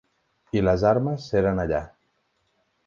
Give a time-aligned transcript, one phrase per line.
[0.59, 1.85] I les armes eren allà.